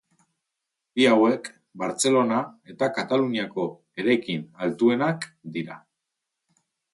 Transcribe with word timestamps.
Bi 0.99 1.03
hauek 1.09 1.49
Bartzelona 1.81 2.39
eta 2.75 2.89
Kataluniako 2.95 3.67
eraikin 4.05 4.49
altuenak 4.67 5.29
dira. 5.59 5.79